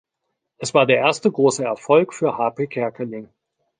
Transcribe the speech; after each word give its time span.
Es 0.57 0.73
war 0.73 0.87
der 0.87 0.97
erste 0.97 1.31
große 1.31 1.63
Erfolg 1.63 2.15
für 2.15 2.35
Hape 2.35 2.65
Kerkeling. 2.67 3.29